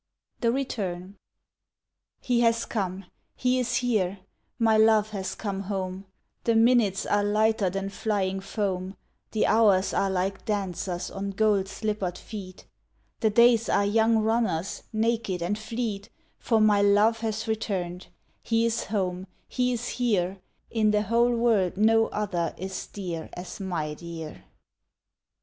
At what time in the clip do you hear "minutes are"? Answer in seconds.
6.55-7.23